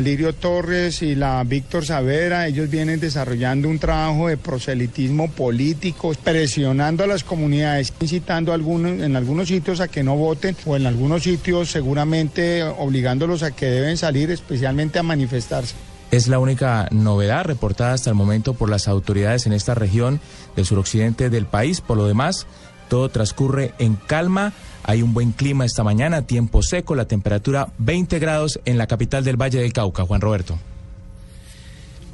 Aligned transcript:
Lirio 0.00 0.34
Torres 0.34 1.02
y 1.02 1.14
la 1.14 1.42
Víctor 1.44 1.84
Savera, 1.84 2.46
ellos 2.46 2.70
vienen 2.70 3.00
desarrollando 3.00 3.68
un 3.68 3.78
trabajo 3.78 4.28
de 4.28 4.36
proselitismo 4.36 5.30
político, 5.30 6.12
presionando 6.22 7.04
a 7.04 7.06
las 7.06 7.24
comunidades, 7.24 7.92
incitando 8.00 8.54
en 8.54 9.16
algunos 9.16 9.48
sitios 9.48 9.80
a 9.80 9.88
que 9.88 10.02
no 10.02 10.16
voten 10.16 10.56
o 10.64 10.76
en 10.76 10.86
algunos 10.86 11.24
sitios 11.24 11.70
seguramente 11.70 12.62
obligándolos 12.62 13.42
a 13.42 13.50
que 13.50 13.66
deben 13.66 13.96
salir 13.96 14.30
especialmente 14.30 14.98
a 14.98 15.02
manifestarse. 15.02 15.74
Es 16.10 16.28
la 16.28 16.38
única 16.38 16.88
novedad 16.92 17.44
reportada 17.44 17.92
hasta 17.92 18.10
el 18.10 18.16
momento 18.16 18.54
por 18.54 18.70
las 18.70 18.86
autoridades 18.86 19.46
en 19.46 19.52
esta 19.52 19.74
región 19.74 20.20
del 20.54 20.64
suroccidente 20.64 21.30
del 21.30 21.46
país. 21.46 21.80
Por 21.80 21.96
lo 21.96 22.06
demás, 22.06 22.46
todo 22.88 23.08
transcurre 23.08 23.74
en 23.78 23.96
calma. 23.96 24.52
Hay 24.88 25.02
un 25.02 25.12
buen 25.12 25.32
clima 25.32 25.64
esta 25.64 25.82
mañana, 25.82 26.22
tiempo 26.22 26.62
seco, 26.62 26.94
la 26.94 27.06
temperatura 27.06 27.72
20 27.78 28.20
grados 28.20 28.60
en 28.64 28.78
la 28.78 28.86
capital 28.86 29.24
del 29.24 29.36
Valle 29.36 29.58
del 29.58 29.72
Cauca. 29.72 30.04
Juan 30.04 30.20
Roberto. 30.20 30.56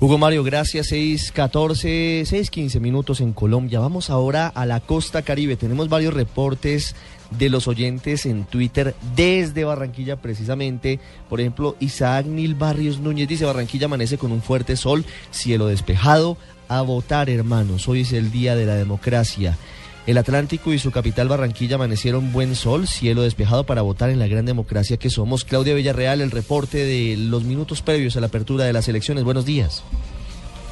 Hugo 0.01 0.17
Mario, 0.17 0.43
gracias. 0.43 0.91
6.14, 0.91 2.23
6.15 2.23 2.81
minutos 2.81 3.21
en 3.21 3.35
Colombia. 3.35 3.79
Vamos 3.79 4.09
ahora 4.09 4.49
a 4.49 4.65
la 4.65 4.81
costa 4.81 5.21
caribe. 5.21 5.57
Tenemos 5.57 5.91
varios 5.91 6.15
reportes 6.15 6.97
de 7.39 7.51
los 7.51 7.69
oyentes 7.69 8.25
en 8.25 8.45
Twitter 8.45 8.95
desde 9.15 9.65
Barranquilla 9.65 10.17
precisamente. 10.17 10.99
Por 11.29 11.41
ejemplo, 11.41 11.77
Isaac 11.79 12.25
Nil 12.25 12.55
Barrios 12.55 13.01
Núñez 13.01 13.29
dice 13.29 13.45
Barranquilla 13.45 13.85
amanece 13.85 14.17
con 14.17 14.33
un 14.33 14.41
fuerte 14.41 14.77
sol, 14.77 15.05
cielo 15.31 15.67
despejado. 15.67 16.39
A 16.69 16.81
votar, 16.81 17.29
hermanos. 17.29 17.87
Hoy 17.87 18.01
es 18.01 18.15
el 18.15 18.33
día 18.33 18.57
de 18.57 18.65
la 18.65 18.77
democracia. 18.77 19.59
El 20.05 20.19
Atlántico 20.19 20.73
y 20.73 20.81
su 20.81 20.91
capital 20.91 21.29
Barranquilla 21.29 21.77
amanecieron 21.77 22.33
buen 22.33 22.57
sol, 22.57 22.89
cielo 22.89 23.23
despejado 23.23 23.65
para 23.65 23.83
votar 23.83 24.11
en 24.11 24.19
la 24.19 24.27
gran 24.27 24.45
democracia 24.45 24.97
que 24.97 25.11
somos. 25.11 25.45
Claudia 25.45 25.75
Villarreal, 25.75 26.21
el 26.21 26.33
reporte 26.33 26.79
de 26.79 27.17
los 27.17 27.45
minutos 27.45 27.83
previos 27.83 28.17
a 28.17 28.21
la 28.21 28.27
apertura 28.27 28.65
de 28.65 28.73
las 28.73 28.89
elecciones. 28.89 29.23
Buenos 29.23 29.45
días. 29.45 29.85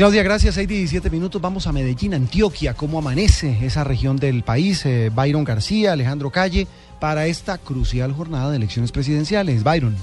Claudia, 0.00 0.22
gracias. 0.22 0.56
Hay 0.56 0.64
17 0.64 1.10
minutos. 1.10 1.42
Vamos 1.42 1.66
a 1.66 1.72
Medellín, 1.72 2.14
Antioquia. 2.14 2.72
¿Cómo 2.72 2.98
amanece 2.98 3.58
esa 3.66 3.84
región 3.84 4.16
del 4.16 4.42
país? 4.42 4.86
Eh, 4.86 5.10
Byron 5.14 5.44
García, 5.44 5.92
Alejandro 5.92 6.30
Calle, 6.30 6.66
para 6.98 7.26
esta 7.26 7.58
crucial 7.58 8.14
jornada 8.14 8.50
de 8.50 8.56
elecciones 8.56 8.92
presidenciales. 8.92 9.62
Byron. 9.62 9.94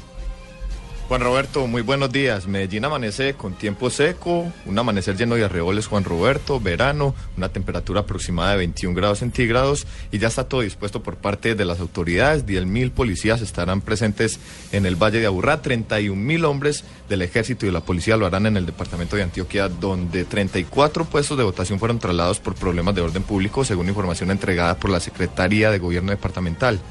Juan 1.08 1.22
Roberto, 1.22 1.68
muy 1.68 1.84
buenos 1.84 2.12
días. 2.12 2.48
Medellín 2.48 2.84
amanece 2.84 3.34
con 3.34 3.54
tiempo 3.54 3.90
seco, 3.90 4.52
un 4.66 4.78
amanecer 4.78 5.16
lleno 5.16 5.36
de 5.36 5.46
arreboles, 5.46 5.88
Juan 5.88 6.04
Roberto, 6.04 6.60
verano, 6.60 7.16
una 7.38 7.48
temperatura 7.48 8.02
aproximada 8.02 8.52
de 8.52 8.58
21 8.58 8.94
grados 8.94 9.20
centígrados 9.20 9.88
y 10.12 10.18
ya 10.18 10.28
está 10.28 10.50
todo 10.50 10.62
dispuesto 10.62 11.04
por 11.04 11.16
parte 11.16 11.56
de 11.56 11.64
las 11.64 11.80
autoridades. 11.80 12.46
10 12.46 12.66
mil 12.66 12.92
policías 12.92 13.40
estarán 13.40 13.80
presentes 13.80 14.42
en 14.74 14.86
el 14.86 14.98
Valle 14.98 15.22
de 15.22 15.28
Aburrá, 15.28 15.62
31 15.62 16.22
mil 16.22 16.44
hombres 16.44 16.84
del 17.08 17.22
ejército 17.22 17.66
y 17.66 17.70
de 17.70 17.74
la 17.74 17.86
policía 17.86 18.18
lo 18.18 18.26
harán 18.26 18.46
en 18.46 18.58
el 18.58 18.66
departamento 18.66 19.16
de 19.16 19.24
Antioquia, 19.24 19.70
donde 19.70 20.26
34 20.26 21.06
puestos 21.06 21.38
de 21.38 21.46
votación 21.46 21.80
fueron 21.80 22.00
trasladados 22.00 22.42
por 22.42 22.56
problemas 22.56 22.96
de 22.96 23.02
orden 23.02 23.24
público, 23.24 23.64
según 23.64 23.88
información 23.88 24.30
entregada 24.30 24.76
por 24.76 24.90
la 24.90 25.00
Secretaría 25.00 25.72
de 25.72 25.80
Gobierno 25.80 26.12
Departamental. 26.12 26.82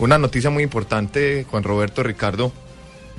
Una 0.00 0.18
noticia 0.18 0.50
muy 0.50 0.64
importante, 0.64 1.46
Juan 1.48 1.62
Roberto 1.62 2.02
Ricardo 2.02 2.52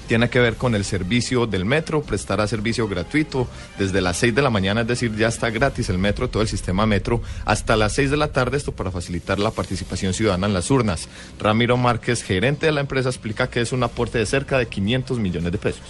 tiene 0.08 0.30
que 0.30 0.40
ver 0.40 0.56
con 0.56 0.74
el 0.74 0.86
servicio 0.86 1.46
del 1.46 1.66
metro, 1.66 2.02
prestará 2.02 2.48
servicio 2.48 2.88
gratuito 2.88 3.48
desde 3.78 4.02
las 4.02 4.18
6 4.18 4.34
de 4.34 4.42
la 4.42 4.50
mañana, 4.50 4.82
es 4.82 4.88
decir, 4.88 5.16
ya 5.16 5.28
está 5.28 5.50
gratis 5.50 5.90
el 5.90 5.98
metro, 5.98 6.30
todo 6.30 6.42
el 6.42 6.50
sistema 6.50 6.86
metro, 6.86 7.22
hasta 7.46 7.76
las 7.76 7.94
6 7.94 8.12
de 8.12 8.18
la 8.18 8.32
tarde, 8.32 8.58
esto 8.58 8.72
para 8.72 8.92
facilitar 8.92 9.40
la 9.40 9.52
participación 9.52 10.14
ciudadana 10.14 10.48
en 10.48 10.54
las 10.54 10.72
urnas. 10.72 11.08
Ramiro 11.40 11.78
Márquez, 11.78 12.24
gerente 12.24 12.66
de 12.66 12.72
la 12.72 12.82
empresa, 12.82 13.10
explica 13.10 13.50
que 13.50 13.62
es 13.62 13.72
un 13.72 13.84
aporte 13.84 14.18
de 14.18 14.26
cerca 14.26 14.58
de 14.58 14.68
500 14.68 15.20
millones 15.20 15.52
de 15.52 15.58
pesos. 15.58 15.84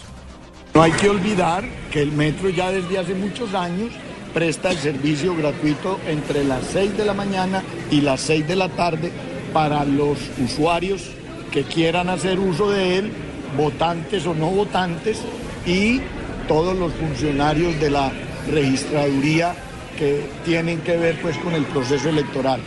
No 0.73 0.83
hay 0.83 0.91
que 0.91 1.09
olvidar 1.09 1.63
que 1.91 2.01
el 2.01 2.11
metro 2.11 2.49
ya 2.49 2.71
desde 2.71 2.99
hace 2.99 3.13
muchos 3.15 3.53
años 3.53 3.91
presta 4.33 4.69
el 4.69 4.77
servicio 4.77 5.35
gratuito 5.35 5.99
entre 6.07 6.43
las 6.43 6.63
6 6.67 6.97
de 6.97 7.05
la 7.05 7.13
mañana 7.13 7.63
y 7.89 8.01
las 8.01 8.21
6 8.21 8.47
de 8.47 8.55
la 8.55 8.69
tarde 8.69 9.11
para 9.53 9.83
los 9.85 10.19
usuarios 10.37 11.09
que 11.51 11.63
quieran 11.63 12.09
hacer 12.09 12.39
uso 12.39 12.69
de 12.69 12.99
él, 12.99 13.11
votantes 13.55 14.25
o 14.25 14.33
no 14.33 14.49
votantes, 14.49 15.21
y 15.65 16.01
todos 16.47 16.77
los 16.77 16.93
funcionarios 16.93 17.79
de 17.79 17.89
la 17.89 18.11
registraduría 18.49 19.55
que 19.97 20.29
tienen 20.45 20.79
que 20.81 20.97
ver 20.97 21.19
pues 21.21 21.37
con 21.37 21.53
el 21.53 21.65
proceso 21.65 22.09
electoral. 22.09 22.61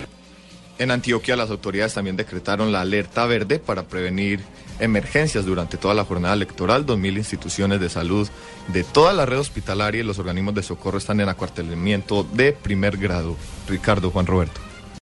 En 0.78 0.90
Antioquia 0.90 1.36
las 1.36 1.50
autoridades 1.50 1.94
también 1.94 2.16
decretaron 2.16 2.72
la 2.72 2.80
alerta 2.80 3.26
verde 3.26 3.58
para 3.58 3.82
prevenir 3.84 4.40
emergencias 4.78 5.44
durante 5.44 5.76
toda 5.76 5.94
la 5.94 6.04
jornada 6.04 6.34
electoral. 6.34 6.86
2.000 6.86 7.18
instituciones 7.18 7.80
de 7.80 7.90
salud 7.90 8.28
de 8.68 8.82
toda 8.82 9.12
la 9.12 9.26
red 9.26 9.38
hospitalaria 9.38 10.00
y 10.00 10.04
los 10.04 10.18
organismos 10.18 10.54
de 10.54 10.62
socorro 10.62 10.98
están 10.98 11.20
en 11.20 11.28
acuartelamiento 11.28 12.26
de 12.32 12.52
primer 12.52 12.96
grado. 12.96 13.36
Ricardo 13.68 14.10
Juan 14.10 14.26
Roberto. 14.26 14.69